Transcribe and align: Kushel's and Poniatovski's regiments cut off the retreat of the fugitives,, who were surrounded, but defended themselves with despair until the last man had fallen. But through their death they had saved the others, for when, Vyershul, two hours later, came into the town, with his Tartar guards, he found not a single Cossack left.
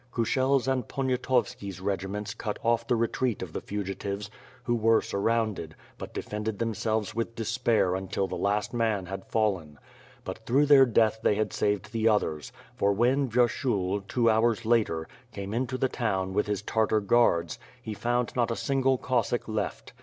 Kushel's 0.11 0.67
and 0.67 0.87
Poniatovski's 0.87 1.79
regiments 1.79 2.33
cut 2.33 2.57
off 2.63 2.87
the 2.87 2.95
retreat 2.95 3.43
of 3.43 3.53
the 3.53 3.61
fugitives,, 3.61 4.31
who 4.63 4.73
were 4.73 4.99
surrounded, 4.99 5.75
but 5.99 6.11
defended 6.11 6.57
themselves 6.57 7.13
with 7.13 7.35
despair 7.35 7.93
until 7.93 8.27
the 8.27 8.35
last 8.35 8.73
man 8.73 9.05
had 9.05 9.27
fallen. 9.27 9.77
But 10.23 10.39
through 10.47 10.65
their 10.65 10.87
death 10.87 11.19
they 11.21 11.35
had 11.35 11.53
saved 11.53 11.91
the 11.93 12.07
others, 12.09 12.51
for 12.75 12.93
when, 12.93 13.29
Vyershul, 13.29 14.07
two 14.07 14.27
hours 14.27 14.65
later, 14.65 15.07
came 15.31 15.53
into 15.53 15.77
the 15.77 15.87
town, 15.87 16.33
with 16.33 16.47
his 16.47 16.63
Tartar 16.63 17.01
guards, 17.01 17.59
he 17.79 17.93
found 17.93 18.35
not 18.35 18.49
a 18.49 18.55
single 18.55 18.97
Cossack 18.97 19.47
left. 19.47 19.93